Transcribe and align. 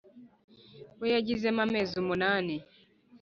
we 0.99 1.07
yagizemo 1.15 1.61
amezi 1.67 1.93
umunani 2.01 2.55